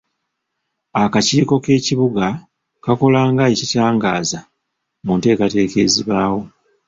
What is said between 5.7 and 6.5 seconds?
ezibaawo.